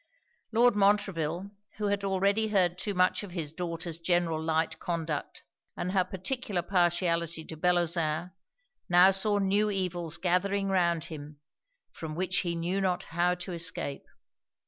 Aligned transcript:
Lord 0.51 0.75
Montreville, 0.75 1.51
who 1.77 1.85
had 1.85 2.03
already 2.03 2.47
heard 2.47 2.79
too 2.79 2.95
much 2.95 3.21
of 3.21 3.29
his 3.33 3.51
daughter's 3.51 3.99
general 3.99 4.41
light 4.41 4.79
conduct, 4.79 5.43
and 5.77 5.91
her 5.91 6.03
particular 6.03 6.63
partiality 6.63 7.45
to 7.45 7.55
Bellozane, 7.55 8.31
now 8.89 9.11
saw 9.11 9.37
new 9.37 9.69
evils 9.69 10.17
gathering 10.17 10.69
round 10.69 11.03
him, 11.03 11.39
from 11.91 12.15
which 12.15 12.37
he 12.39 12.55
knew 12.55 12.81
not 12.81 13.03
how 13.13 13.35
to 13.35 13.53
escape. 13.53 14.07